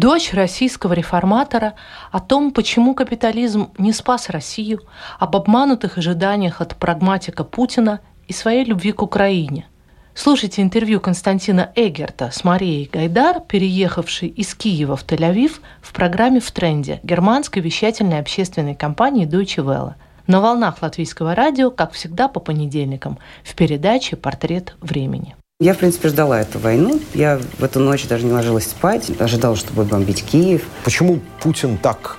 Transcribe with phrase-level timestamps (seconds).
[0.00, 1.74] Дочь российского реформатора
[2.10, 4.80] о том, почему капитализм не спас Россию,
[5.18, 9.66] об обманутых ожиданиях от прагматика Путина и своей любви к Украине.
[10.14, 16.50] Слушайте интервью Константина Эгерта с Марией Гайдар, переехавшей из Киева в Тель-Авив в программе «В
[16.50, 23.18] тренде» германской вещательной общественной компании Deutsche Welle на волнах латвийского радио, как всегда по понедельникам,
[23.44, 25.36] в передаче «Портрет времени».
[25.62, 26.98] Я, в принципе, ждала эту войну.
[27.12, 29.12] Я в эту ночь даже не ложилась спать.
[29.20, 30.62] Ожидала, что будет бомбить Киев.
[30.84, 32.16] Почему Путин так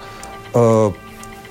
[0.54, 0.92] э,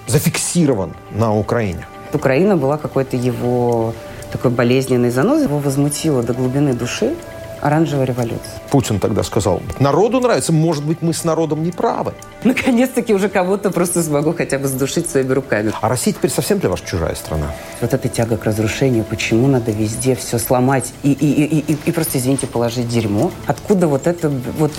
[0.06, 1.88] зафиксирован на Украине?
[2.12, 3.92] Украина была какой-то его
[4.30, 5.46] такой болезненной занозой.
[5.46, 7.16] Его возмутило до глубины души
[7.60, 8.60] оранжевая революция.
[8.70, 12.14] Путин тогда сказал, народу нравится, может быть, мы с народом не правы.
[12.44, 15.72] Наконец-таки уже кого-то просто смогу хотя бы сдушить своими руками.
[15.80, 17.46] А Россия теперь совсем для вас чужая страна?
[17.80, 21.92] Вот эта тяга к разрушению, почему надо везде все сломать и, и, и, и, и
[21.92, 23.30] просто, извините, положить дерьмо?
[23.46, 24.72] Откуда вот это вот...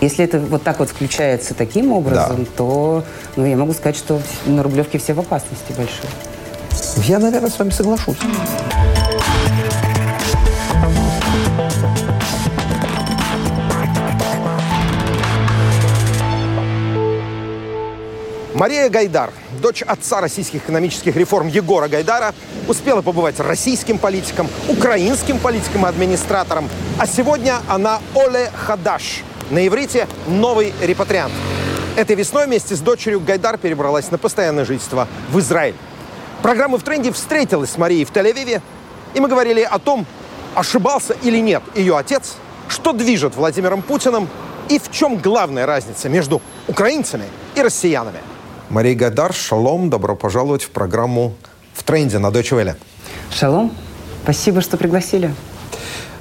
[0.00, 2.50] Если это вот так вот включается таким образом, да.
[2.56, 3.04] то
[3.36, 6.10] ну, я могу сказать, что на Рублевке все в опасности большой.
[7.04, 8.18] Я, наверное, с вами соглашусь.
[18.62, 22.32] Мария Гайдар, дочь отца российских экономических реформ Егора Гайдара,
[22.68, 26.70] успела побывать российским политиком, украинским политиком и администратором.
[26.96, 29.24] А сегодня она Оле Хадаш.
[29.50, 31.32] На иврите «новый репатриант».
[31.96, 35.74] Этой весной вместе с дочерью Гайдар перебралась на постоянное жительство в Израиль.
[36.40, 38.62] Программа «В тренде» встретилась с Марией в Тель-Авиве,
[39.14, 40.06] и мы говорили о том,
[40.54, 42.36] ошибался или нет ее отец,
[42.68, 44.28] что движет Владимиром Путиным
[44.68, 47.24] и в чем главная разница между украинцами
[47.56, 48.20] и россиянами–
[48.72, 51.34] Мария Гайдар, шалом, добро пожаловать в программу
[51.74, 52.76] «В тренде» на Deutsche Welle.
[53.30, 53.70] Шалом,
[54.22, 55.34] спасибо, что пригласили.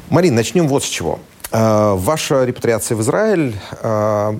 [0.09, 1.19] Марин, начнем вот с чего.
[1.53, 4.33] Э, ваша репатриация в Израиль, э,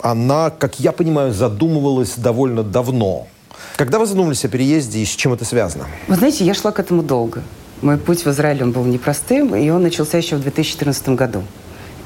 [0.00, 3.26] она, как я понимаю, задумывалась довольно давно.
[3.74, 5.86] Когда вы задумались о переезде и с чем это связано?
[6.06, 7.42] Вы знаете, я шла к этому долго.
[7.80, 11.42] Мой путь в Израиль он был непростым, и он начался еще в 2014 году.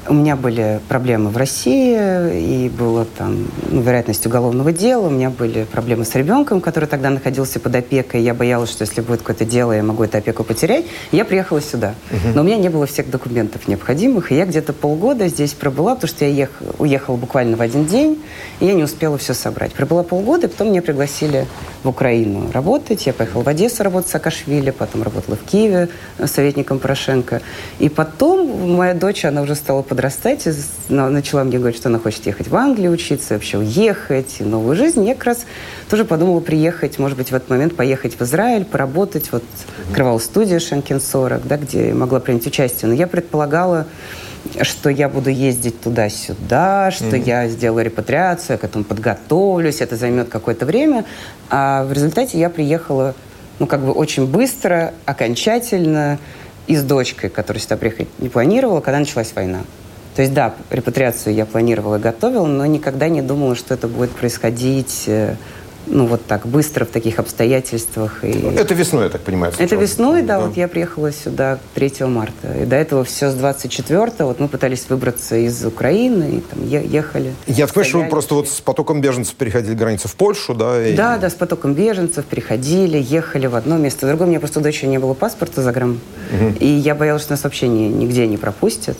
[0.09, 5.07] У меня были проблемы в России, и было там ну, вероятность уголовного дела.
[5.07, 8.21] У меня были проблемы с ребенком, который тогда находился под опекой.
[8.21, 10.85] Я боялась, что если будет какое-то дело, я могу эту опеку потерять.
[11.11, 11.93] Я приехала сюда.
[12.11, 12.35] Угу.
[12.35, 14.31] Но у меня не было всех документов необходимых.
[14.31, 18.21] И я где-то полгода здесь пробыла, потому что я ехала, уехала буквально в один день,
[18.61, 19.73] и я не успела все собрать.
[19.73, 21.47] Пробыла полгода, и потом меня пригласили
[21.83, 23.05] в Украину работать.
[23.05, 25.89] Я поехала в Одессу работать с Саакашвили, потом работала в Киеве
[26.25, 27.41] советником Порошенко.
[27.79, 30.47] И потом моя дочь, она уже стала подрастать,
[30.89, 35.03] начала мне говорить, что она хочет ехать в Англию учиться, вообще уехать, новую жизнь.
[35.03, 35.45] Я как раз
[35.89, 39.31] тоже подумала приехать, может быть, в этот момент поехать в Израиль, поработать.
[39.31, 39.43] Вот
[39.89, 42.89] открывала студию Шенкин 40, да, где могла принять участие.
[42.89, 43.87] Но я предполагала,
[44.61, 47.23] что я буду ездить туда-сюда, что mm-hmm.
[47.25, 51.05] я сделаю репатриацию, я к этому подготовлюсь, это займет какое-то время.
[51.49, 53.15] А в результате я приехала,
[53.57, 56.19] ну, как бы очень быстро, окончательно,
[56.67, 59.61] и с дочкой, которая сюда приехать не планировала, когда началась война.
[60.17, 64.09] То есть, да, репатриацию я планировала и готовила, но никогда не думала, что это будет
[64.09, 65.35] происходить э,
[65.85, 68.23] ну, вот так быстро в таких обстоятельствах.
[68.23, 68.31] И...
[68.31, 69.53] Это весной, я так понимаю.
[69.55, 72.51] Это весной, да, да, вот я приехала сюда 3 марта.
[72.59, 77.35] И до этого все с 24 вот мы пытались выбраться из Украины, и там ехали.
[77.45, 80.83] Я понимаю, что вы просто вот с потоком беженцев переходили границу в Польшу, да?
[80.83, 80.95] И...
[80.95, 84.25] Да, да, с потоком беженцев переходили, ехали в одно место, в другое.
[84.25, 85.99] У меня просто дочери не было паспорта за грамм,
[86.33, 86.55] угу.
[86.59, 88.97] и я боялась, что нас вообще ни, нигде не пропустят.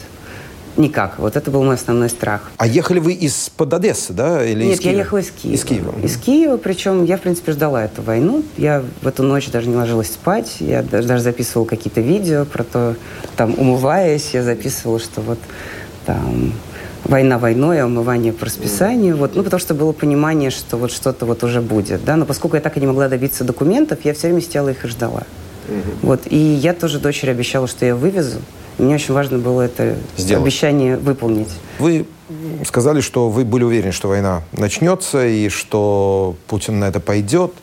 [0.77, 1.17] Никак.
[1.17, 2.51] Вот это был мой основной страх.
[2.57, 4.45] А ехали вы из-под Одессы, да?
[4.45, 4.93] Или Нет, из Киева?
[4.93, 5.55] я ехала из Киева.
[5.55, 5.95] Из Киева.
[6.03, 8.43] Из Киева, причем я, в принципе, ждала эту войну.
[8.57, 10.57] Я в эту ночь даже не ложилась спать.
[10.59, 12.95] Я даже, записывала какие-то видео про то,
[13.35, 15.39] там, умываясь, я записывала, что вот
[16.05, 16.53] там
[17.03, 19.17] война войной, а умывание по расписанию.
[19.17, 22.05] Вот, ну, потому что было понимание, что вот что-то вот уже будет.
[22.05, 22.15] Да?
[22.15, 24.87] Но поскольку я так и не могла добиться документов, я все время сидела их и
[24.87, 25.23] ждала.
[25.67, 26.07] Угу.
[26.07, 28.39] Вот, и я тоже дочери обещала, что я вывезу.
[28.77, 30.43] Мне очень важно было это Сделать.
[30.43, 31.49] обещание выполнить.
[31.79, 32.05] Вы
[32.65, 37.53] сказали, что вы были уверены, что война начнется и что Путин на это пойдет.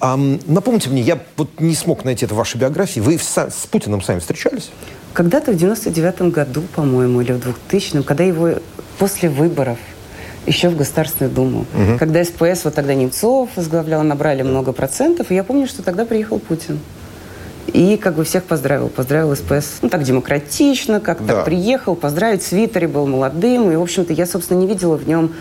[0.00, 3.00] А, напомните мне, я вот не смог найти это в вашей биографии.
[3.00, 4.70] Вы с, Путиным сами встречались?
[5.12, 8.54] Когда-то в 99 году, по-моему, или в 2000-м, когда его
[8.98, 9.78] после выборов
[10.46, 11.66] Еще в Государственную Думу.
[11.74, 11.98] Угу.
[11.98, 16.38] Когда СПС, вот тогда Немцов возглавлял, набрали много процентов, и я помню, что тогда приехал
[16.38, 16.80] Путин.
[17.72, 18.88] И как бы всех поздравил.
[18.88, 19.78] Поздравил СПС.
[19.82, 21.42] Ну, так демократично, как да.
[21.42, 22.42] приехал, поздравить.
[22.42, 23.70] В свитере был молодым.
[23.70, 25.32] И, в общем-то, я, собственно, не видела в нем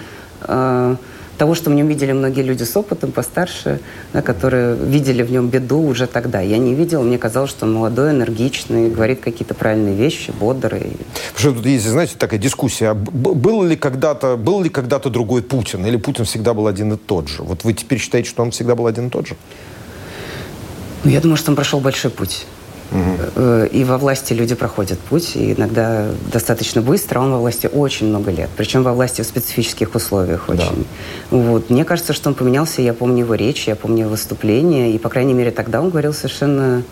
[0.41, 0.95] э,
[1.39, 3.79] того, что в нем видели многие люди с опытом, постарше,
[4.13, 6.41] да, которые видели в нем беду уже тогда.
[6.41, 10.97] Я не видела, мне казалось, что он молодой, энергичный, говорит какие-то правильные вещи, бодрый.
[11.33, 12.89] Потому что тут есть, знаете, такая дискуссия.
[12.89, 15.85] А был ли когда-то был ли когда-то другой Путин?
[15.85, 17.41] Или Путин всегда был один и тот же?
[17.41, 19.35] Вот вы теперь считаете, что он всегда был один и тот же?
[21.03, 22.45] Ну, я думаю, что он прошел большой путь.
[22.91, 23.65] Угу.
[23.71, 27.19] И во власти люди проходят путь, и иногда достаточно быстро.
[27.19, 30.87] Он во власти очень много лет, причем во власти в специфических условиях очень.
[31.29, 31.37] Да.
[31.37, 31.69] Вот.
[31.69, 35.09] Мне кажется, что он поменялся, я помню его речь, я помню его выступление, и, по
[35.09, 36.83] крайней мере, тогда он говорил совершенно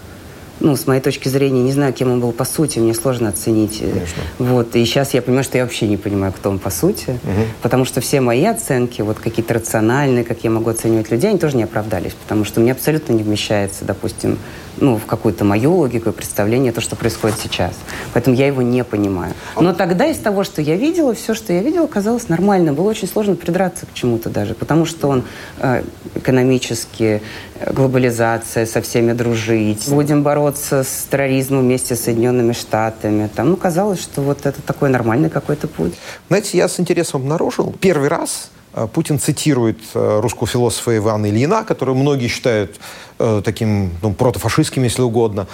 [0.60, 3.80] ну, с моей точки зрения, не знаю, кем он был по сути, мне сложно оценить.
[3.80, 4.24] Конечно.
[4.40, 7.42] Вот, и сейчас я понимаю, что я вообще не понимаю, кто он по сути, угу.
[7.62, 11.58] потому что все мои оценки, вот какие-то рациональные, как я могу оценивать людей, они тоже
[11.58, 14.38] не оправдались, потому что мне абсолютно не вмещается, допустим,
[14.80, 17.74] ну, в какую-то мою логику и представление, то, что происходит сейчас.
[18.14, 19.34] Поэтому я его не понимаю.
[19.60, 22.74] Но тогда из того, что я видела, все, что я видела, казалось нормально.
[22.74, 25.24] Было очень сложно придраться к чему-то даже, потому что он
[25.60, 25.82] э,
[26.14, 27.24] экономически,
[27.60, 33.30] э, глобализация, со всеми дружить, будем бороться с терроризмом вместе с Соединенными Штатами.
[33.36, 35.96] Там, ну, казалось, что вот это такой нормальный какой-то путь.
[36.30, 41.64] Знаете, я с интересом обнаружил, первый раз Э, Путин цитирует э, русского философа Ивана Ильина,
[41.64, 42.80] которого многие считают
[43.18, 45.48] э, таким ну, протофашистским, если угодно,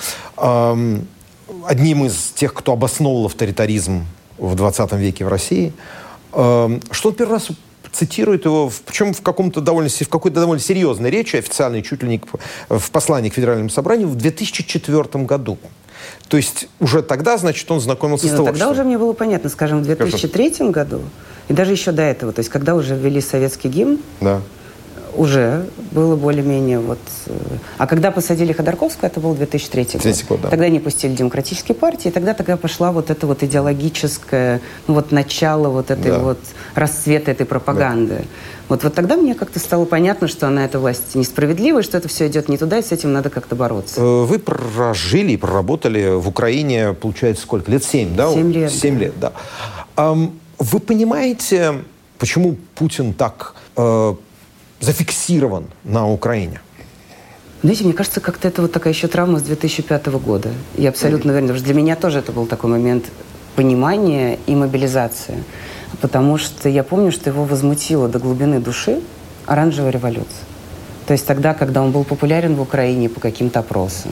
[1.65, 4.05] одним из тех, кто обосновал авторитаризм
[4.37, 5.71] в 20 веке в России,
[6.31, 7.49] что он первый раз
[7.91, 12.09] цитирует его, в, причем в, каком-то довольно, в какой-то довольно серьезной речи, официальной, чуть ли
[12.09, 12.21] не
[12.69, 15.57] в послании к Федеральному собранию в 2004 году.
[16.27, 19.49] То есть уже тогда, значит, он знакомился Нет, с ну, Тогда уже мне было понятно,
[19.49, 20.71] скажем, в 2003 Хорошо.
[20.71, 21.01] году
[21.47, 24.41] и даже еще до этого, то есть когда уже ввели советский гимн, да.
[25.15, 26.99] Уже было более-менее вот...
[27.27, 27.33] Э,
[27.77, 30.25] а когда посадили Ходорковского, это был 2003 год.
[30.27, 30.49] год да.
[30.49, 35.11] Тогда не пустили демократические партии, и тогда тогда пошла вот эта вот идеологическая, ну вот
[35.11, 36.19] начало вот этой да.
[36.19, 36.39] вот
[36.75, 38.15] расцвета этой пропаганды.
[38.17, 38.23] Да.
[38.69, 42.27] Вот, вот тогда мне как-то стало понятно, что она, эта власть несправедливая, что это все
[42.27, 44.01] идет не туда, и с этим надо как-то бороться.
[44.01, 47.69] Э, вы прожили, проработали в Украине, получается, сколько?
[47.69, 48.31] Лет семь, да?
[48.31, 48.71] Семь лет.
[48.71, 49.33] Семь лет, да.
[50.59, 51.83] Вы понимаете,
[52.17, 54.15] почему Путин так э,
[54.83, 56.59] зафиксирован на Украине?
[57.63, 60.49] Знаете, мне кажется, как-то это вот такая еще травма с 2005 года.
[60.75, 63.05] Я абсолютно уверена, потому что для меня тоже это был такой момент
[63.55, 65.43] понимания и мобилизации.
[66.01, 68.99] Потому что я помню, что его возмутило до глубины души
[69.45, 70.45] оранжевая революция.
[71.07, 74.11] То есть тогда, когда он был популярен в Украине по каким-то опросам.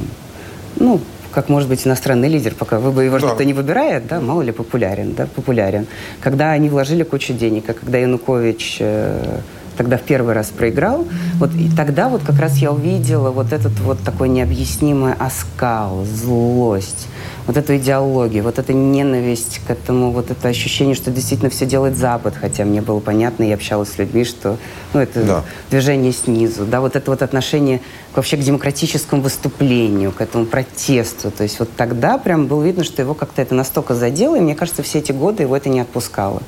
[0.78, 1.02] Ну,
[1.32, 3.28] как может быть иностранный лидер, пока вы бы его да.
[3.28, 5.88] что-то не выбирает, да, мало ли популярен, да, популярен.
[6.22, 9.40] Когда они вложили кучу денег, а когда Янукович э,
[9.78, 13.80] тогда в первый раз проиграл, вот и тогда вот как раз я увидела вот этот
[13.80, 17.08] вот такой необъяснимый оскал, злость,
[17.48, 21.98] вот эту идеологию, вот эта ненависть к этому, вот это ощущение, что действительно все делает
[21.98, 24.58] Запад, хотя мне было понятно, я общалась с людьми, что
[24.94, 25.44] ну, это да.
[25.70, 27.82] движение снизу, да, вот это вот отношение
[28.16, 33.02] вообще к демократическому выступлению, к этому протесту, то есть вот тогда прям было видно, что
[33.02, 36.42] его как-то это настолько задело, и мне кажется, все эти годы его это не отпускало.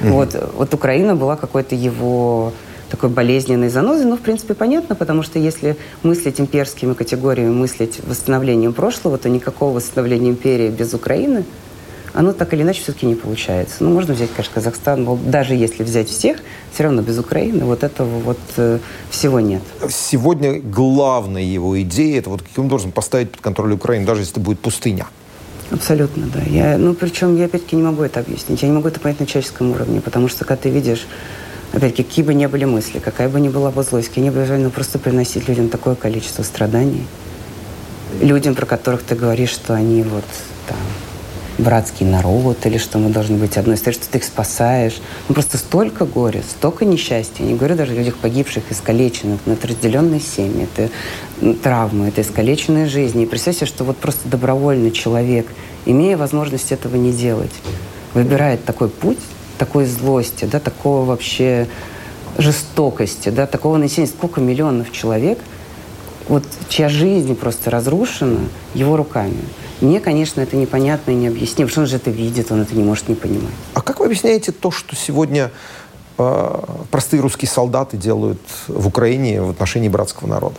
[0.00, 0.10] Mm-hmm.
[0.10, 2.52] Вот, вот Украина была какой-то его
[2.90, 8.72] такой болезненной занозой, но, в принципе, понятно, потому что если мыслить имперскими категориями, мыслить восстановлением
[8.72, 11.44] прошлого, то никакого восстановления империи без Украины,
[12.14, 13.76] оно так или иначе все-таки не получается.
[13.80, 16.38] Ну, можно взять, конечно, Казахстан, но даже если взять всех,
[16.72, 18.78] все равно без Украины вот этого вот э,
[19.10, 19.62] всего нет.
[19.90, 24.40] Сегодня главная его идея– это вот каким образом поставить под контроль Украину, даже если это
[24.40, 25.06] будет пустыня.
[25.70, 26.40] Абсолютно, да.
[26.42, 28.62] Я, ну, причем я, опять-таки, не могу это объяснить.
[28.62, 31.06] Я не могу это понять на человеческом уровне, потому что, когда ты видишь
[31.72, 34.44] опять какие бы ни были мысли, какая бы ни была бы злость, какие ни были
[34.44, 37.06] желания, просто приносить людям такое количество страданий.
[38.20, 40.24] Людям, про которых ты говоришь, что они вот
[40.66, 40.78] там
[41.58, 45.00] братский народ, или что мы должны быть одной стороной, что ты их спасаешь.
[45.28, 47.42] Ну, просто столько горя, столько несчастья.
[47.42, 50.90] Не говорю даже о людях погибших, искалеченных, но это разделенные семьи, это
[51.62, 53.24] травмы, это искалеченные жизни.
[53.24, 55.46] И представь себе, что вот просто добровольный человек,
[55.84, 57.52] имея возможность этого не делать,
[58.14, 59.18] выбирает такой путь,
[59.58, 61.66] такой злости, да, такого вообще
[62.38, 64.06] жестокости, да, такого насилия.
[64.06, 65.38] Сколько миллионов человек,
[66.28, 68.40] вот, чья жизнь просто разрушена
[68.74, 69.40] его руками.
[69.80, 72.82] Мне, конечно, это непонятно и необъяснимо, потому что он же это видит, он это не
[72.82, 73.54] может не понимать.
[73.74, 75.50] А как вы объясняете то, что сегодня
[76.18, 80.56] э, простые русские солдаты делают в Украине в отношении братского народа?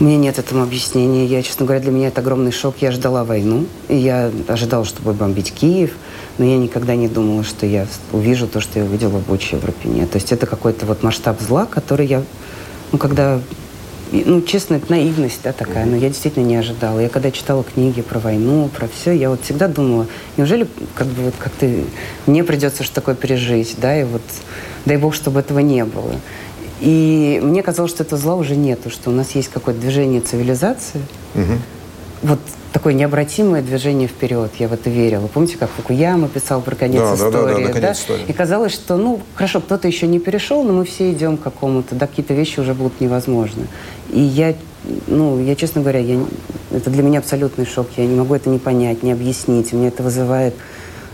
[0.00, 1.26] У меня нет этому объяснения.
[1.26, 2.76] Я, честно говоря, для меня это огромный шок.
[2.80, 5.92] Я ждала войну, и я ожидала, что будет бомбить Киев.
[6.38, 9.64] но я никогда не думала, что я увижу то, что я увидела в Буче в
[9.64, 10.06] Рапине.
[10.06, 12.22] То есть это какой-то вот масштаб зла, который я,
[12.90, 13.40] ну, когда
[14.12, 17.00] ну, честно, это наивность, да, такая, но я действительно не ожидала.
[17.00, 21.22] Я когда читала книги про войну, про все, я вот всегда думала, неужели как бы
[21.22, 21.84] вот как ты,
[22.26, 24.22] мне придется что такое пережить, да, и вот
[24.84, 26.14] дай бог, чтобы этого не было.
[26.80, 31.00] И мне казалось, что этого зла уже нету, что у нас есть какое-то движение цивилизации.
[31.34, 31.58] Угу.
[32.22, 32.38] Вот
[32.72, 34.52] такое необратимое движение вперед.
[34.58, 35.26] Я в это верила.
[35.26, 37.32] Помните, как Фукуяма писал про конец да, истории?
[37.32, 38.24] Да, да, да, да, конец истории.
[38.28, 41.94] И казалось, что, ну, хорошо, кто-то еще не перешел, но мы все идем к какому-то,
[41.94, 43.66] да, какие-то вещи уже будут невозможны.
[44.10, 44.54] И я,
[45.08, 46.20] ну, я, честно говоря, я,
[46.70, 47.88] это для меня абсолютный шок.
[47.96, 49.72] Я не могу это не понять, не объяснить.
[49.72, 50.54] Мне это вызывает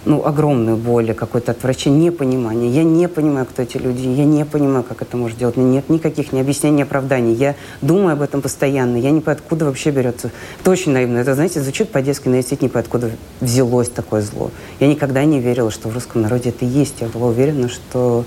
[0.04, 2.70] ну, огромную боль, какое-то отвращение, непонимание.
[2.70, 5.56] Я не понимаю, кто эти люди, я не понимаю, как это может делать.
[5.56, 7.34] Нет никаких ни объяснений, ни оправданий.
[7.34, 8.96] Я думаю об этом постоянно.
[8.96, 10.30] Я не понимаю, откуда вообще берется.
[10.60, 11.18] Это очень наивно.
[11.18, 14.50] Это, знаете, звучит по-детски, но я действительно не понимаю, откуда взялось такое зло.
[14.80, 17.00] Я никогда не верила, что в русском народе это есть.
[17.00, 18.24] Я была уверена, что,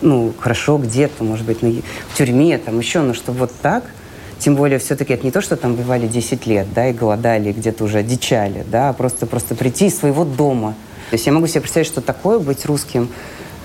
[0.00, 3.84] ну, хорошо где-то, может быть, в тюрьме, там еще, но что вот так–
[4.38, 7.84] тем более, все-таки это не то, что там бывали 10 лет, да, и голодали, где-то
[7.84, 10.74] уже одичали, да, а просто, просто прийти из своего дома–
[11.12, 13.10] то есть я могу себе представить, что такое быть русским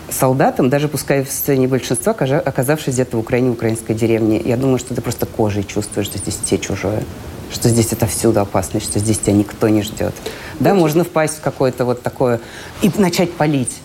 [0.09, 4.41] солдатом, даже пускай в состоянии большинства, оказавшись где-то в Украине, в украинской деревне.
[4.43, 7.05] Я думаю, что ты просто кожей чувствуешь, что здесь те чужое
[7.49, 10.13] что здесь это всюду опасность, что здесь тебя никто не ждет.
[10.59, 12.41] Да, можно впасть в какое-то вот такое
[12.81, 13.77] и начать палить.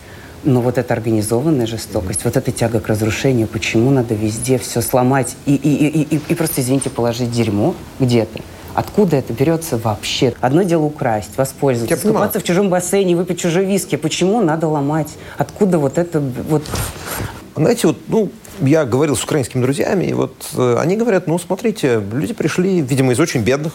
[0.42, 5.36] Но вот эта организованная жестокость, вот эта тяга к разрушению, почему надо везде все сломать
[5.46, 8.40] и, и, и, и, и просто, извините, положить дерьмо где-то.
[8.74, 10.34] Откуда это берется вообще?
[10.40, 13.96] Одно дело украсть, воспользоваться, скупаться в чужом бассейне, выпить чужой виски.
[13.96, 15.08] Почему надо ломать?
[15.36, 16.64] Откуда вот это вот...
[17.54, 22.02] Знаете, вот, ну, я говорил с украинскими друзьями, и вот э, они говорят, ну, смотрите,
[22.12, 23.74] люди пришли, видимо, из очень бедных,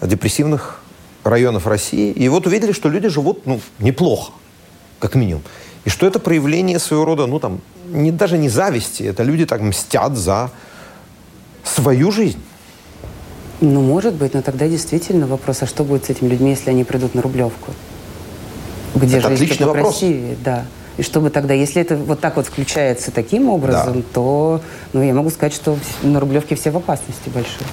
[0.00, 0.80] депрессивных
[1.22, 4.32] районов России, и вот увидели, что люди живут, ну, неплохо,
[4.98, 5.42] как минимум.
[5.84, 9.60] И что это проявление своего рода, ну, там, не, даже не зависти, это люди так
[9.60, 10.50] мстят за
[11.62, 12.40] свою жизнь.
[13.64, 16.84] Ну, может быть, но тогда действительно вопрос, а что будет с этими людьми, если они
[16.84, 17.72] придут на Рублевку?
[18.94, 19.98] Где это жизнь отличный вопрос.
[19.98, 20.66] красивее, да.
[20.98, 24.02] И чтобы тогда, если это вот так вот включается таким образом, да.
[24.12, 24.60] то,
[24.92, 27.66] ну, я могу сказать, что на Рублевке все в опасности большой.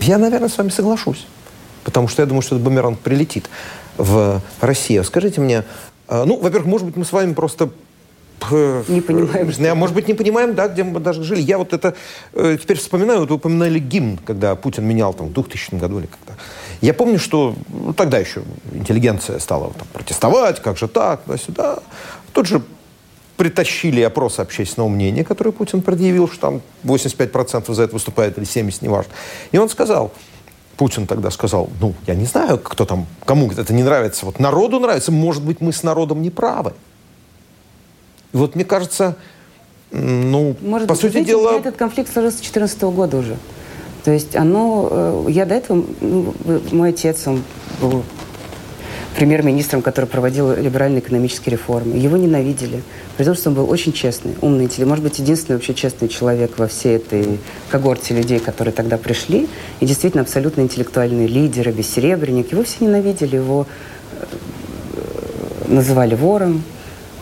[0.00, 1.24] Я, наверное, с вами соглашусь.
[1.84, 3.48] Потому что я думаю, что этот бумеранг прилетит
[3.96, 5.04] в Россию.
[5.04, 5.62] Скажите мне,
[6.08, 7.70] а, ну, во-первых, может быть, мы с вами просто
[8.88, 9.52] не понимаем.
[9.52, 9.74] Что...
[9.74, 11.40] Может быть, не понимаем, да, где мы даже жили.
[11.40, 11.94] Я вот это
[12.32, 16.40] э, теперь вспоминаю, вот упоминали гимн, когда Путин менял там в 2000 году или когда.
[16.80, 21.78] Я помню, что ну, тогда еще интеллигенция стала там, протестовать, как же так, туда-сюда.
[22.32, 22.62] Тут же
[23.36, 28.78] притащили опрос общественного мнения, который Путин предъявил, что там 85% за это выступает или 70%,
[28.80, 29.12] неважно.
[29.52, 30.12] И он сказал,
[30.76, 34.26] Путин тогда сказал, ну, я не знаю, кто там, кому это не нравится.
[34.26, 36.72] Вот народу нравится, может быть, мы с народом не правы.
[38.36, 39.16] Вот мне кажется,
[39.90, 41.58] ну, Может по быть, сути знаете, дела...
[41.58, 43.36] Этот конфликт сложился с 2014 года уже.
[44.04, 44.88] То есть оно...
[44.90, 45.84] Э, я до этого...
[46.00, 46.34] Ну,
[46.72, 47.42] мой отец, он
[47.80, 48.02] был
[49.16, 51.96] премьер-министром, который проводил либеральные экономические реформы.
[51.96, 52.82] Его ненавидели,
[53.16, 56.58] при том, что он был очень честный, умный, интеллигентный, может быть, единственный вообще честный человек
[56.58, 57.38] во всей этой
[57.70, 59.48] когорте людей, которые тогда пришли,
[59.80, 62.52] и действительно абсолютно интеллектуальные лидеры, бессеребренник.
[62.52, 63.66] Его все ненавидели, его
[64.12, 64.24] э,
[65.68, 66.62] называли вором,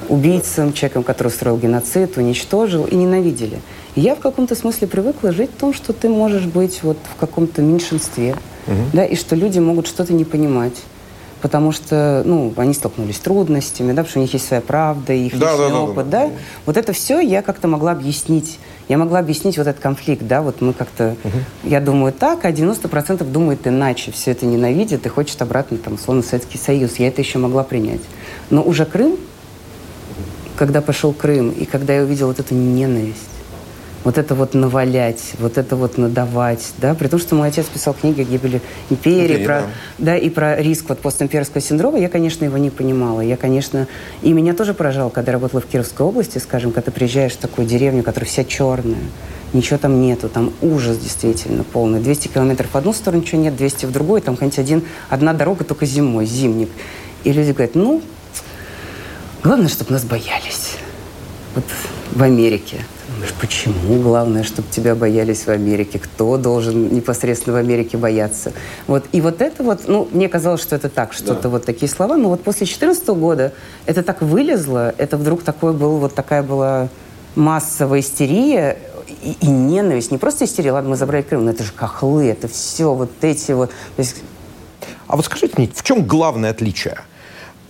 [0.09, 3.61] убийцам, человеком, который устроил геноцид, уничтожил, и ненавидели.
[3.95, 7.19] И я в каком-то смысле привыкла жить в том, что ты можешь быть вот в
[7.19, 8.77] каком-то меньшинстве, угу.
[8.93, 10.83] да, и что люди могут что-то не понимать.
[11.41, 15.13] Потому что, ну, они столкнулись с трудностями, да, потому что у них есть своя правда,
[15.13, 16.27] их да, личный да, опыт, да, да.
[16.29, 16.33] да.
[16.65, 18.59] Вот это все я как-то могла объяснить.
[18.89, 21.39] Я могла объяснить вот этот конфликт, да, вот мы как-то, угу.
[21.63, 26.23] я думаю так, а 90% думает иначе, все это ненавидит и хочет обратно, там, условно,
[26.23, 26.97] Советский Союз.
[26.97, 28.01] Я это еще могла принять.
[28.49, 29.19] Но уже Крым,
[30.57, 33.29] когда пошел Крым, и когда я увидела вот эту ненависть,
[34.05, 37.95] вот это вот навалять, вот это вот надавать, да, при том, что мой отец писал
[37.95, 39.67] книги о гибели империи, okay, про, да.
[39.99, 43.23] да, и про риск вот постимперского синдрома, я, конечно, его не понимала.
[43.23, 43.89] Я, конечно,
[44.23, 47.39] и меня тоже поражало, когда я работала в Кировской области, скажем, когда ты приезжаешь в
[47.39, 48.99] такую деревню, которая вся черная,
[49.55, 52.01] ничего там нету, там ужас действительно полный.
[52.01, 55.65] 200 километров в одну сторону, ничего нет, 200 в другую, там хоть один, одна дорога
[55.65, 56.69] только зимой, зимник.
[57.23, 58.03] И люди говорят, ну,
[59.45, 60.79] Главное, чтобы нас боялись.
[61.55, 61.65] Вот
[62.13, 62.79] в Америке.
[63.11, 65.99] Думаешь, почему главное, чтобы тебя боялись в Америке?
[65.99, 68.55] Кто должен непосредственно в Америке бояться?
[68.87, 69.05] Вот.
[69.13, 71.49] И вот это вот, ну, мне казалось, что это так, что-то да.
[71.51, 72.17] вот такие слова.
[72.17, 73.53] Но вот после 2014 года
[73.85, 76.89] это так вылезло, это вдруг такое было, вот такая была
[77.35, 78.79] массовая истерия
[79.23, 80.11] и, и ненависть.
[80.11, 83.53] Не просто истерия, ладно, мы забрали Крым, но это же кохлы, это все вот эти
[83.53, 83.69] вот...
[83.97, 84.23] То есть...
[85.07, 86.97] А вот скажите мне, в чем главное отличие?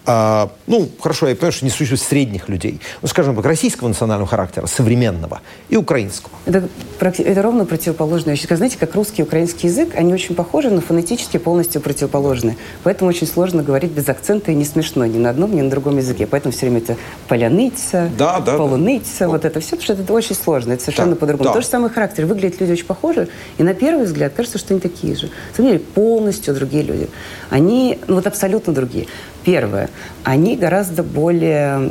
[0.07, 4.29] А, ну, хорошо, я понимаю, что не существует средних людей, ну, скажем так, российского национального
[4.29, 6.33] характера, современного, и украинского.
[6.45, 6.69] Это,
[7.01, 8.47] это ровно противоположные вещи.
[8.55, 12.57] Знаете, как русский и украинский язык, они очень похожи, но фонетически полностью противоположны.
[12.83, 15.97] Поэтому очень сложно говорить без акцента и не смешно ни на одном, ни на другом
[15.97, 16.27] языке.
[16.27, 16.97] Поэтому все время это
[17.29, 19.29] поляныца, да, да, полуныца, да.
[19.29, 21.49] вот это все, потому что это очень сложно, это совершенно да, по-другому.
[21.49, 21.55] Да.
[21.55, 22.27] То же самое характер.
[22.27, 25.27] Выглядят люди очень похожи, и на первый взгляд кажется, что они такие же.
[25.27, 27.09] На самом деле полностью другие люди.
[27.49, 29.07] Они, ну вот абсолютно другие.
[29.45, 29.91] Первое,
[30.23, 31.91] они гораздо более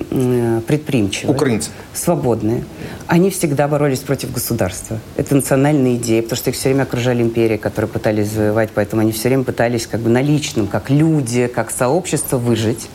[0.67, 1.35] предприимчивые.
[1.35, 1.69] Украинцы.
[1.93, 2.63] Свободные.
[3.07, 4.97] Они всегда боролись против государства.
[5.17, 9.11] Это национальная идея, потому что их все время окружали империи, которые пытались завоевать, поэтому они
[9.11, 12.89] все время пытались как бы на личном, как люди, как сообщество выжить.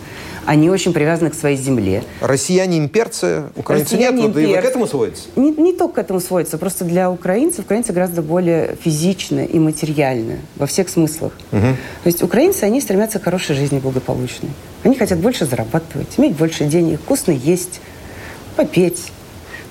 [0.48, 2.02] Они очень привязаны к своей земле.
[2.22, 4.50] Россияне имперцы, украинцы Россияне нет, имперцы.
[4.50, 5.24] и к этому сводится?
[5.36, 10.38] Не, не только к этому сводится, просто для украинцев украинцы гораздо более физично и материально
[10.56, 11.34] во всех смыслах.
[11.52, 11.60] Угу.
[11.60, 14.48] То есть украинцы, они стремятся к хорошей жизни благополучной.
[14.84, 17.82] Они хотят больше зарабатывать, иметь больше денег, вкусно есть,
[18.56, 19.12] попеть,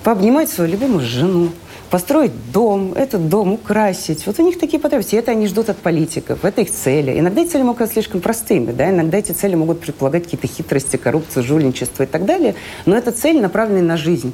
[0.03, 1.49] пообнимать свою любимую жену,
[1.89, 4.25] построить дом, этот дом украсить.
[4.25, 5.15] Вот у них такие потребности.
[5.15, 6.43] И это они ждут от политиков.
[6.43, 7.17] Это их цели.
[7.19, 8.71] Иногда эти цели могут быть слишком простыми.
[8.71, 8.89] Да?
[8.89, 12.55] Иногда эти цели могут предполагать какие-то хитрости, коррупцию, жульничество и так далее.
[12.85, 14.33] Но это цель, направленная на жизнь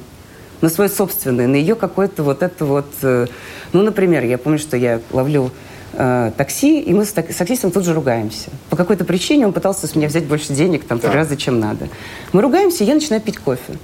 [0.60, 2.86] на свой собственный, на ее какой-то вот это вот...
[3.02, 3.26] Э,
[3.72, 5.50] ну, например, я помню, что я ловлю
[5.92, 8.48] э, такси, и мы с, так, с таксистом тут же ругаемся.
[8.70, 11.08] По какой-то причине он пытался с меня взять больше денег, там, да.
[11.08, 11.88] три раза, чем надо.
[12.32, 13.78] Мы ругаемся, и я начинаю пить кофе.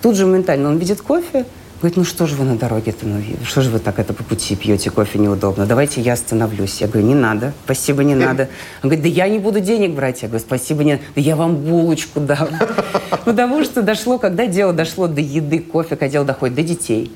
[0.00, 1.44] Тут же моментально он видит кофе,
[1.82, 4.54] Говорит, ну что же вы на дороге-то, ну что же вы так это по пути
[4.54, 6.80] пьете, кофе неудобно, давайте я остановлюсь.
[6.80, 8.48] Я говорю, не надо, спасибо, не надо.
[8.84, 10.22] Он говорит, да я не буду денег брать.
[10.22, 11.02] Я говорю, спасибо, не надо.
[11.16, 12.50] Да я вам булочку дам.
[13.24, 17.10] Потому что дошло, когда дело дошло до еды, кофе, когда дело доходит до детей.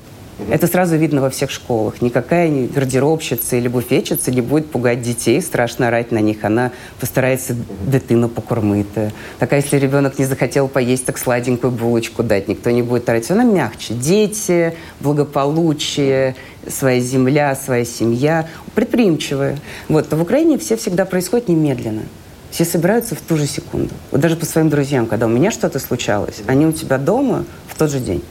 [0.49, 2.01] Это сразу видно во всех школах.
[2.01, 6.43] Никакая не гардеробщица или буфетчица не будет пугать детей, страшно орать на них.
[6.43, 7.55] Она постарается
[7.87, 9.11] дитину покормити.
[9.39, 12.47] Так, а если ребенок не захотел поесть, так сладенькую булочку дать.
[12.47, 13.29] Никто не будет орать.
[13.31, 13.95] Она мягче.
[13.95, 16.35] Дети, благополучие,
[16.67, 18.47] своя земля, своя семья.
[18.75, 19.57] Предприимчивые.
[19.89, 20.07] Вот.
[20.07, 22.03] То в Украине все всегда происходит немедленно.
[22.51, 23.93] Все собираются в ту же секунду.
[24.11, 27.77] Вот даже по своим друзьям, когда у меня что-то случалось, они у тебя дома в
[27.77, 28.23] тот же день.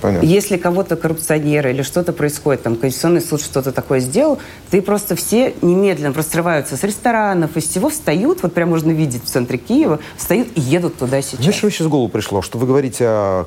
[0.00, 0.26] Понятно.
[0.26, 4.38] Если кого-то коррупционера или что-то происходит, там Конституционный суд что-то такое сделал,
[4.70, 9.26] ты просто все немедленно прострываются с ресторанов, из всего встают, вот прям можно видеть в
[9.26, 11.40] центре Киева, встают и едут туда сейчас.
[11.40, 12.42] Знаешь, что сейчас в голову пришло?
[12.42, 13.46] Что вы говорите о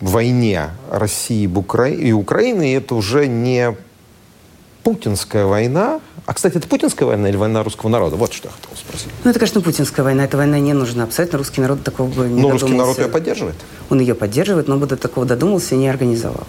[0.00, 3.74] войне России и Украины, и это уже не
[4.82, 6.00] путинская война.
[6.28, 8.16] А, кстати, это путинская война или война русского народа?
[8.16, 9.08] Вот что я хотел спросить.
[9.24, 10.24] Ну, это, конечно, путинская война.
[10.24, 11.04] Эта война не нужна.
[11.04, 13.56] Абсолютно русский народ такого бы не Но русский народ ее поддерживает?
[13.88, 16.46] Он ее поддерживает, но бы до такого додумался и не организовал.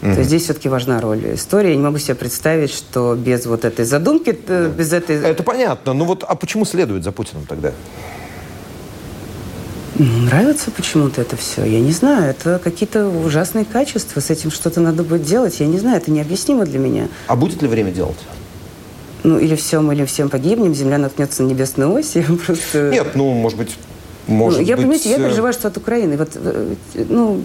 [0.00, 0.12] Mm-hmm.
[0.14, 1.68] То есть здесь все-таки важна роль истории.
[1.68, 4.68] Я не могу себе представить, что без вот этой задумки, да.
[4.68, 5.16] без этой...
[5.16, 5.92] Это понятно.
[5.92, 7.74] Ну вот, а почему следует за Путиным тогда?
[9.96, 11.66] Ну, нравится почему-то это все.
[11.66, 14.20] Я не знаю, это какие-то ужасные качества.
[14.20, 15.60] С этим что-то надо будет делать.
[15.60, 17.08] Я не знаю, это необъяснимо для меня.
[17.26, 18.16] А будет ли время делать?
[19.24, 22.90] Ну, или всем, или всем погибнем, Земля наткнется на небесную ось, просто...
[22.90, 23.76] Нет, ну, может быть,
[24.26, 24.84] может ну, я, быть...
[24.84, 26.16] Понимаете, я э, переживаю, что от Украины.
[26.16, 26.74] Вот, э,
[27.08, 27.40] ну,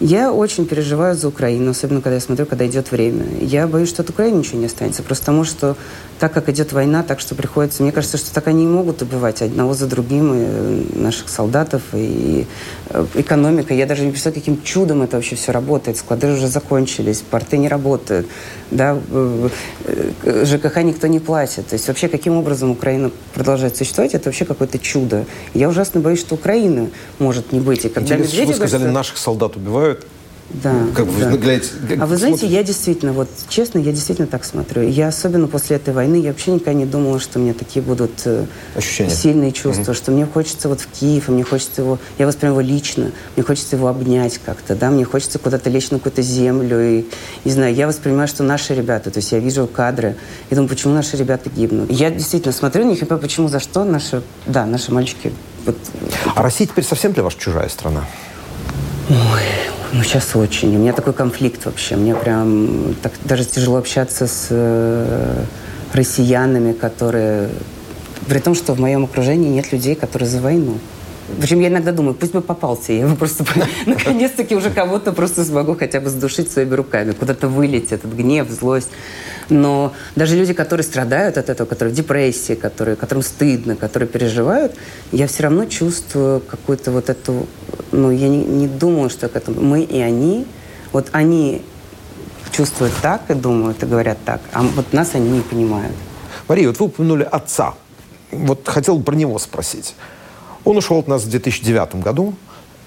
[0.00, 3.24] я очень переживаю за Украину, особенно когда я смотрю, когда идет время.
[3.40, 5.02] Я боюсь, что от Украины ничего не останется.
[5.02, 5.76] Просто потому, что
[6.18, 7.82] так как идет война, так что приходится...
[7.82, 11.82] Мне кажется, что так они и могут убивать одного за другим и э, наших солдатов,
[11.92, 12.46] и
[12.88, 13.74] э, экономика.
[13.74, 15.98] Я даже не представляю, каким чудом это вообще все работает.
[15.98, 18.26] Склады уже закончились, порты не работают,
[18.70, 19.48] да, э,
[20.44, 21.68] ЖКХ никто не платит.
[21.68, 25.26] То есть вообще каким образом Украина продолжает существовать, это вообще какое-то чудо.
[25.54, 27.84] Я ужасно боюсь, что Украины может не быть.
[27.84, 29.85] И когда Интересно, Медведев вы сказали, говорит, наших солдат убивают,
[30.50, 30.86] да.
[30.94, 31.36] Как да.
[31.36, 32.54] глядите, как а вы знаете, смотрите?
[32.54, 34.82] я действительно, вот честно, я действительно так смотрю.
[34.82, 38.22] Я особенно после этой войны, я вообще никогда не думала, что у меня такие будут
[38.26, 38.46] э,
[38.76, 39.10] Ощущения.
[39.10, 39.94] сильные чувства, угу.
[39.94, 43.44] что мне хочется вот в Киев, и мне хочется его, я воспринимаю его лично, мне
[43.44, 47.04] хочется его обнять как-то, да, мне хочется куда-то лечь на какую-то землю, и,
[47.44, 50.16] не знаю, я воспринимаю, что наши ребята, то есть я вижу кадры,
[50.50, 51.90] и думаю, почему наши ребята гибнут.
[51.90, 55.32] Я действительно смотрю на них и понимаю, почему, за что наши, да, наши мальчики.
[55.64, 55.76] Вот.
[56.36, 58.04] А Россия теперь совсем для вас чужая страна?
[59.08, 60.74] Ой, ну, сейчас очень.
[60.76, 61.96] У меня такой конфликт вообще.
[61.96, 65.44] Мне прям так даже тяжело общаться с э,
[65.92, 67.48] россиянами, которые...
[68.28, 70.78] При том, что в моем окружении нет людей, которые за войну.
[71.40, 73.44] Причем я иногда думаю, пусть бы попался, я бы просто
[73.86, 78.88] наконец-таки уже кого-то просто смогу хотя бы сдушить своими руками, куда-то вылить этот гнев, злость.
[79.48, 84.74] Но даже люди, которые страдают от этого, которые в депрессии, которые, которым стыдно, которые переживают,
[85.12, 87.46] я все равно чувствую какую-то вот эту...
[87.92, 89.60] Ну, я не, не думаю, что к этому...
[89.60, 90.46] Мы и они,
[90.92, 91.62] вот они
[92.52, 95.94] чувствуют так и думают, и говорят так, а вот нас они не понимают.
[96.48, 97.74] Мария, вот вы упомянули отца.
[98.30, 99.94] Вот хотел про него спросить.
[100.66, 102.34] Он ушел от нас в 2009 году.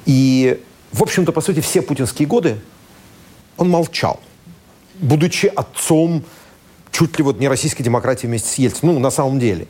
[0.05, 0.61] И,
[0.91, 2.59] в общем-то, по сути, все путинские годы
[3.55, 4.19] он молчал,
[4.95, 6.23] будучи отцом
[6.91, 8.95] чуть ли вот не российской демократии вместе с Ельцином.
[8.95, 9.65] Ну, на самом деле.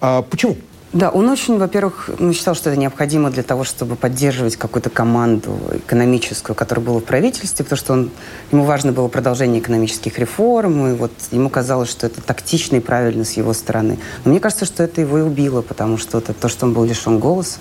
[0.00, 0.56] А почему?
[0.92, 5.56] Да, он очень, во-первых, ну, считал, что это необходимо для того, чтобы поддерживать какую-то команду
[5.72, 8.10] экономическую, которая была в правительстве, потому что он,
[8.50, 13.24] ему важно было продолжение экономических реформ, и вот ему казалось, что это тактично и правильно
[13.24, 13.98] с его стороны.
[14.24, 16.84] Но мне кажется, что это его и убило, потому что это то, что он был
[16.84, 17.60] лишен голоса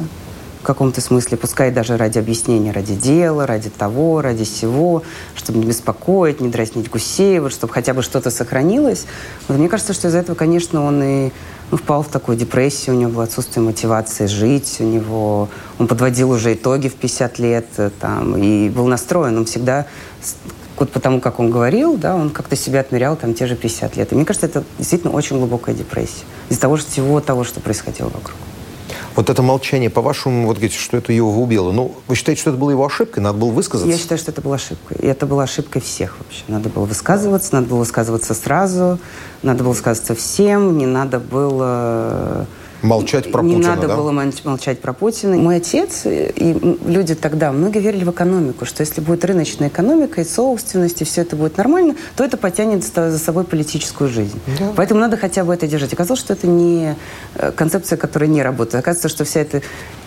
[0.60, 5.04] в каком-то смысле, пускай даже ради объяснения, ради дела, ради того, ради всего,
[5.36, 9.06] чтобы не беспокоить, не дразнить Гусеева, чтобы хотя бы что-то сохранилось.
[9.48, 11.32] Вот мне кажется, что из-за этого, конечно, он и
[11.72, 16.32] ну, впал в такую депрессию, у него было отсутствие мотивации жить, у него он подводил
[16.32, 19.86] уже итоги в 50 лет э, там, и был настроен, он всегда
[20.78, 24.12] вот потому, как он говорил, да, он как-то себя отмерял там те же 50 лет.
[24.12, 28.38] И мне кажется, это действительно очень глубокая депрессия из-за того, всего того, что происходило вокруг.
[29.16, 31.72] Вот это молчание, по-вашему, вот говорите, что это его убило.
[31.72, 33.22] Ну, вы считаете, что это была его ошибкой?
[33.22, 33.92] Надо было высказаться?
[33.92, 34.98] Я считаю, что это была ошибкой.
[35.00, 36.44] И это была ошибкой всех вообще.
[36.48, 39.00] Надо было высказываться, надо было высказываться сразу,
[39.44, 42.48] надо было высказываться всем, не надо было
[42.82, 43.96] Молчать про не Путина, надо да?
[43.96, 45.36] было молчать про Путина.
[45.38, 50.24] Мой отец и люди тогда многие верили в экономику, что если будет рыночная экономика и
[50.24, 54.40] собственность, и все это будет нормально, то это потянет за собой политическую жизнь.
[54.60, 54.72] Да.
[54.76, 55.94] Поэтому надо хотя бы это держать.
[55.94, 56.96] Оказалось, что это не
[57.36, 58.76] э, концепция, которая не работает.
[58.76, 59.62] Оказывается, что вся эта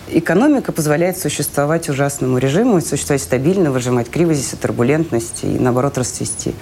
[0.09, 6.53] экономика позволяет существовать ужасному режиму, существовать стабильно, выжимать кривозисы, турбулентности и, наоборот, расцвести.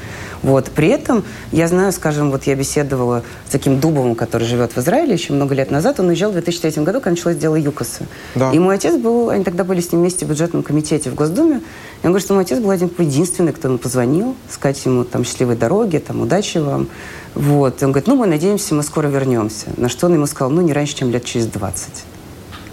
[0.42, 0.72] Вот.
[0.72, 5.14] При этом я знаю, скажем, вот я беседовала с таким Дубовым, который живет в Израиле
[5.14, 6.00] еще много лет назад.
[6.00, 8.06] Он уезжал в 2003 году, когда началось дело ЮКОСа.
[8.36, 8.52] Да.
[8.52, 11.62] И мой отец был, они тогда были с ним вместе в бюджетном комитете в Госдуме.
[12.04, 15.24] И он говорит, что мой отец был один единственный, кто ему позвонил, сказать ему там
[15.24, 16.88] счастливой дороги, там удачи вам.
[17.36, 17.82] Вот.
[17.82, 19.68] И он говорит, ну мы надеемся, мы скоро вернемся.
[19.78, 22.11] На что он ему сказал, ну не раньше, чем лет через 20.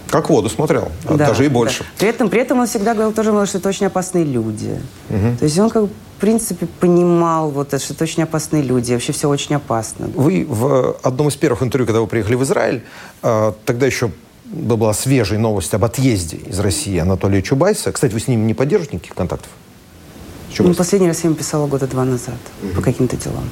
[0.09, 1.81] Как воду смотрел, а да, даже и больше.
[1.81, 1.89] Да.
[1.99, 4.81] При, этом, при этом он всегда говорил тоже, что это очень опасные люди.
[5.11, 5.39] Угу.
[5.39, 9.13] То есть он как бы в принципе, понимал, вот, что это очень опасные люди, вообще
[9.13, 10.11] все очень опасно.
[10.17, 12.83] Вы в одном из первых интервью, когда вы приехали в Израиль,
[13.23, 14.11] а, тогда еще
[14.45, 17.93] была свежая новость об отъезде из России Анатолия Чубайса.
[17.93, 19.49] Кстати, вы с ним не поддерживаете никаких контактов?
[20.59, 22.75] Ну, последний раз я ему писала года два назад угу.
[22.75, 23.45] по каким-то делам.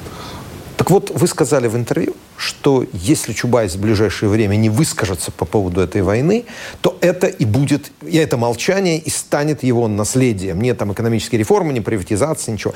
[0.77, 5.43] Так вот, вы сказали в интервью, что если Чубайс в ближайшее время не выскажется по
[5.45, 6.45] поводу этой войны,
[6.81, 10.61] то это и будет, и это молчание и станет его наследием.
[10.61, 12.75] Нет там экономической реформы, ни приватизации, ничего.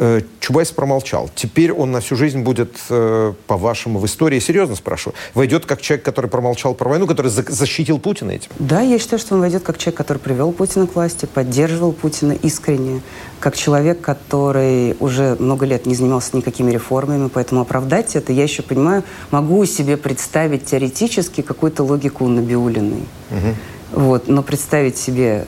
[0.00, 1.28] Э, Чубайс промолчал.
[1.34, 6.04] Теперь он на всю жизнь будет, э, по-вашему, в истории, серьезно спрашиваю, войдет как человек,
[6.04, 8.48] который промолчал про войну, который защитил Путина этим?
[8.60, 12.32] Да, я считаю, что он войдет как человек, который привел Путина к власти, поддерживал Путина
[12.32, 13.02] искренне,
[13.40, 18.62] как человек, который уже много лет не занимался никакими реформами, поэтому оправдать это, я еще
[18.62, 23.02] понимаю, могу себе представить теоретически какую-то логику Набиулиной.
[23.30, 24.00] Угу.
[24.00, 25.46] Вот, но представить себе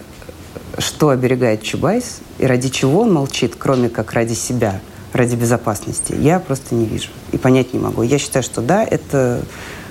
[0.79, 4.81] что оберегает Чубайс и ради чего он молчит, кроме как ради себя,
[5.13, 8.03] ради безопасности, я просто не вижу и понять не могу.
[8.03, 9.43] Я считаю, что да, это,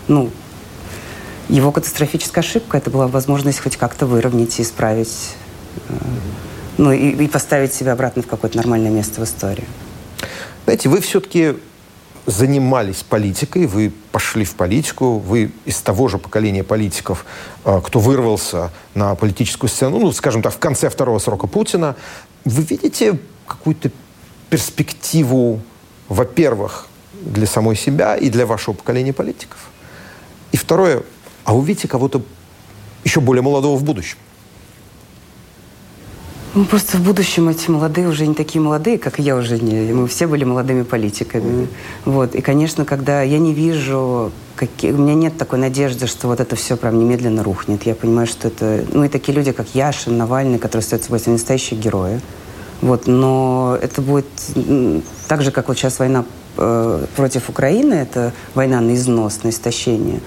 [0.08, 0.30] ну,
[1.50, 5.36] его катастрофическая ошибка, это была возможность хоть как-то выровнять и исправить,
[5.90, 5.94] э,
[6.78, 9.66] ну, и, и поставить себя обратно в какое-то нормальное место в истории.
[10.66, 11.56] Знаете, вы все-таки
[12.26, 17.26] занимались политикой, вы пошли в политику, вы из того же поколения политиков,
[17.64, 21.96] а, кто вырвался на политическую сцену, ну, скажем так, в конце второго срока Путина.
[22.46, 23.92] Вы видите какую-то
[24.50, 25.62] перспективу,
[26.08, 29.58] во-первых, для самой себя и для вашего поколения политиков?
[30.52, 31.04] И второе,
[31.46, 32.22] а вы видите кого-то
[33.04, 34.18] еще более молодого в будущем?
[36.56, 39.94] Ну, просто в будущем эти молодые уже не такие молодые, как и я уже не.
[39.94, 41.68] Мы все были молодыми политиками.
[42.06, 42.34] Вот.
[42.34, 46.56] И, конечно, когда я не вижу, какие, у меня нет такой надежды, что вот это
[46.56, 47.84] все прям немедленно рухнет.
[47.84, 48.84] Я понимаю, что это...
[48.92, 52.20] Ну, и такие люди, как Яшин, Навальный, которые стоят собой настоящие герои.
[52.82, 53.06] Вот.
[53.06, 54.26] Но это будет
[55.28, 56.26] так же, как вот сейчас война
[56.58, 60.20] э, против Украины, это война на износ, на истощение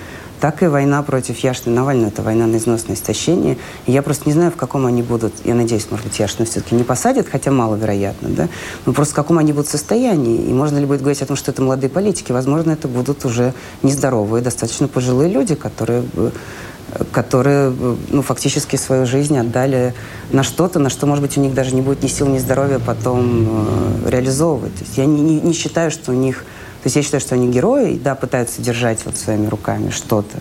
[0.42, 2.08] так и война против Яшны Навального.
[2.08, 3.58] Это война на износное истощение.
[3.86, 5.32] И я просто не знаю, в каком они будут...
[5.44, 8.48] Я надеюсь, может быть, Яшину все-таки не посадят, хотя маловероятно, да?
[8.84, 10.42] Но просто в каком они будут состоянии.
[10.42, 12.32] И можно ли будет говорить о том, что это молодые политики?
[12.32, 16.02] Возможно, это будут уже нездоровые, достаточно пожилые люди, которые
[17.12, 17.72] которые
[18.10, 19.94] ну, фактически свою жизнь отдали
[20.30, 22.80] на что-то, на что, может быть, у них даже не будет ни сил, ни здоровья
[22.80, 23.48] потом
[24.04, 24.74] э, реализовывать.
[24.74, 26.44] То есть я не, не, не считаю, что у них
[26.82, 30.38] то есть я считаю, что они герои, да, пытаются держать вот своими руками что-то.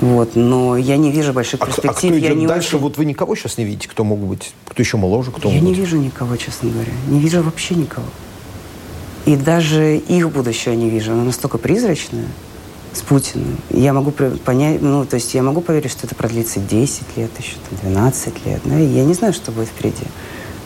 [0.00, 1.90] Вот, но я не вижу больших а, перспектив.
[1.90, 2.76] А кто идет я не дальше?
[2.76, 2.78] Очень...
[2.78, 5.70] Вот вы никого сейчас не видите, кто мог быть, кто еще моложе, кто Я не
[5.70, 5.78] быть?
[5.78, 6.92] вижу никого, честно говоря.
[7.08, 8.06] Не вижу вообще никого.
[9.26, 11.12] И даже их будущее не вижу.
[11.12, 12.26] Оно настолько призрачное.
[12.94, 13.58] с Путиным.
[13.70, 17.56] Я могу понять, ну, то есть я могу поверить, что это продлится 10 лет, еще
[17.82, 18.60] 12 лет.
[18.64, 18.76] Да?
[18.78, 20.04] Я не знаю, что будет впереди.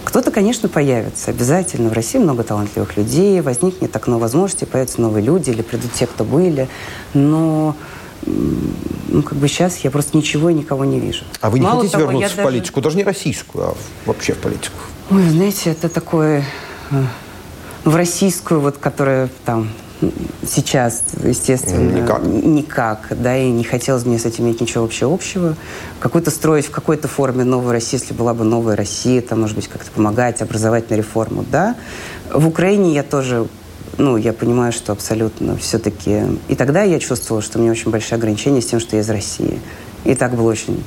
[0.09, 1.31] Кто-то, конечно, появится.
[1.31, 1.90] Обязательно.
[1.90, 6.25] В России много талантливых людей, возникнет окно возможностей, появятся новые люди или придут те, кто
[6.25, 6.66] были.
[7.12, 7.77] Но
[8.25, 11.25] ну, как бы сейчас я просто ничего и никого не вижу.
[11.42, 12.49] А вы не Мало хотите того, вернуться в даже...
[12.49, 12.81] политику?
[12.81, 13.75] Даже не российскую, а
[14.07, 14.79] вообще в политику?
[15.11, 16.42] Ой, знаете, это такое...
[16.90, 17.05] Э,
[17.85, 19.68] в российскую, вот, которая там
[20.47, 22.23] сейчас, естественно, никак.
[22.23, 25.57] никак, да, и не хотелось мне с этим иметь ничего вообще общего.
[26.01, 29.69] Какой-то строить в какой-то форме новую Россию, если была бы новая Россия, там, может быть,
[29.69, 31.77] как-то помогать, образовательную реформу, да.
[32.33, 33.47] В Украине я тоже
[33.97, 36.23] ну, я понимаю, что абсолютно все-таки...
[36.47, 39.11] И тогда я чувствовала, что у меня очень большие ограничения с тем, что я из
[39.11, 39.61] России.
[40.05, 40.85] И так было очень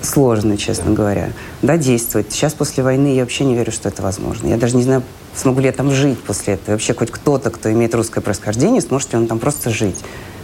[0.00, 2.32] сложно, честно говоря, да, действовать.
[2.32, 4.48] Сейчас после войны я вообще не верю, что это возможно.
[4.48, 5.02] Я даже не знаю,
[5.34, 6.72] смогу ли я там жить после этого.
[6.72, 9.98] Вообще хоть кто-то, кто имеет русское происхождение, сможет ли он там просто жить.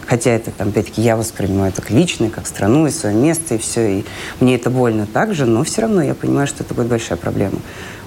[0.07, 3.99] Хотя это, там, опять-таки, я воспринимаю как личное, как страну и свое место, и все.
[3.99, 4.05] И
[4.41, 7.59] мне это больно также, но все равно я понимаю, что это будет большая проблема.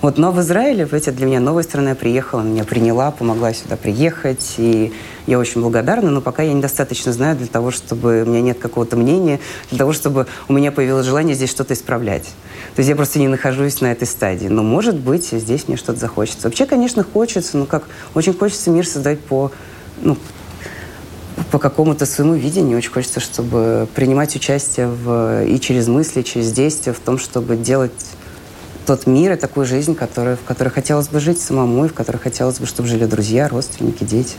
[0.01, 3.75] Вот, но в Израиле, это для меня новая страна, я приехала, меня приняла, помогла сюда
[3.75, 4.93] приехать, и
[5.27, 8.95] я очень благодарна, но пока я недостаточно знаю для того, чтобы у меня нет какого-то
[8.95, 12.23] мнения, для того, чтобы у меня появилось желание здесь что-то исправлять.
[12.75, 14.47] То есть я просто не нахожусь на этой стадии.
[14.47, 16.47] Но, может быть, здесь мне что-то захочется.
[16.47, 17.83] Вообще, конечно, хочется, но как
[18.15, 19.51] очень хочется мир создать по,
[20.01, 20.17] ну,
[21.51, 22.77] по какому-то своему видению.
[22.77, 27.55] Очень хочется, чтобы принимать участие в, и через мысли, и через действия в том, чтобы
[27.55, 27.91] делать
[28.85, 32.17] тот мир и такую жизнь, которая, в которой хотелось бы жить самому, и в которой
[32.17, 34.37] хотелось бы, чтобы жили друзья, родственники, дети.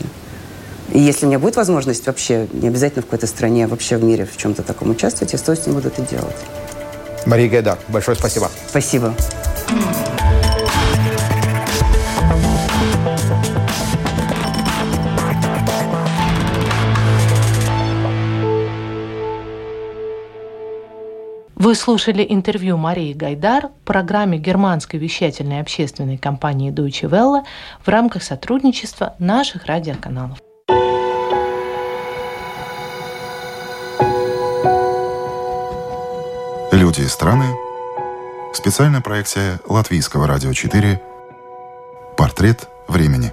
[0.91, 4.03] И если у меня будет возможность вообще, не обязательно в какой-то стране, а вообще в
[4.03, 6.35] мире в чем-то таком участвовать, я с удовольствием буду это делать.
[7.25, 8.51] Мария Гайдар, большое спасибо.
[8.67, 9.15] Спасибо.
[21.71, 27.45] Вы слушали интервью Марии Гайдар в программе германской вещательной общественной компании Deutsche Welle
[27.81, 30.37] в рамках сотрудничества наших радиоканалов.
[36.73, 37.45] Люди и страны.
[38.53, 41.01] Специальная проекция Латвийского радио 4.
[42.17, 43.31] Портрет времени.